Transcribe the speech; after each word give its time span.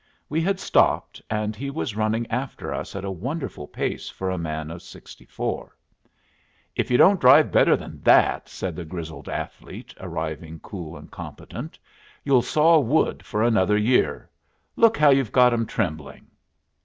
We 0.29 0.41
had 0.41 0.59
stopped, 0.59 1.21
and 1.29 1.55
he 1.55 1.69
was 1.69 1.95
running 1.95 2.25
after 2.31 2.73
us 2.73 2.95
at 2.95 3.05
a 3.05 3.11
wonderful 3.11 3.67
pace 3.67 4.09
for 4.09 4.31
a 4.31 4.35
man 4.39 4.71
of 4.71 4.81
sixty 4.81 5.25
four. 5.25 5.77
"If 6.75 6.89
you 6.89 6.97
don't 6.97 7.21
drive 7.21 7.51
better 7.51 7.77
than 7.77 8.01
that," 8.01 8.49
said 8.49 8.75
the 8.75 8.83
grizzled 8.83 9.29
athlete, 9.29 9.93
arriving 9.99 10.59
cool 10.61 10.97
and 10.97 11.11
competent, 11.11 11.77
"you'll 12.23 12.41
saw 12.41 12.79
wood 12.79 13.23
for 13.23 13.43
another 13.43 13.77
year. 13.77 14.27
Look 14.75 14.97
how 14.97 15.11
you've 15.11 15.31
got 15.31 15.51
them 15.51 15.67
trembling." 15.67 16.25